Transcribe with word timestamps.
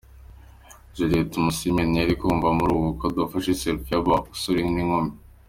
Juliet 0.95 1.27
Tumusiime 1.31 1.81
ntiyari 1.85 2.13
kuva 2.21 2.49
muri 2.57 2.71
ubu 2.75 2.85
bukwe 2.89 3.05
adafashe 3.07 3.51
'Selfie' 3.55 3.91
y'aba 3.93 4.13
basore 4.27 4.61
n'inkumi. 4.63 5.11